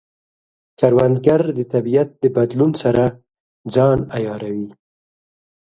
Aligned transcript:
کروندګر 0.79 1.41
د 1.57 1.59
طبیعت 1.73 2.09
د 2.21 2.23
بدلون 2.35 2.71
سره 2.83 3.03
ځان 3.73 3.99
عیاروي 4.15 4.69